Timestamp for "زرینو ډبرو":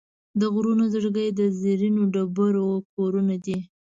1.59-2.67